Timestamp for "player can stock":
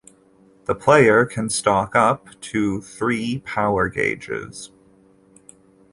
0.73-1.95